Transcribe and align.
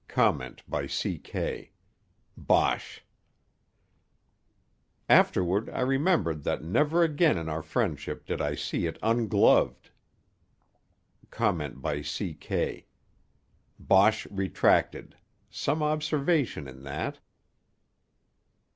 (Comment 0.07 0.63
by 0.67 0.87
C. 0.87 1.19
K.: 1.19 1.69
Bosh!) 2.35 3.03
Afterward 5.07 5.69
I 5.69 5.81
remembered 5.81 6.41
that 6.41 6.63
never 6.63 7.03
again 7.03 7.37
in 7.37 7.47
our 7.47 7.61
friendship 7.61 8.25
did 8.25 8.41
I 8.41 8.55
see 8.55 8.87
it 8.87 8.97
ungloved. 9.03 9.91
(Comment 11.29 11.83
by 11.83 12.01
C. 12.01 12.33
K.: 12.33 12.87
_"Bosh" 13.79 14.25
retracted. 14.31 15.17
Some 15.51 15.83
observation 15.83 16.67
in 16.67 16.81
that! 16.81 17.19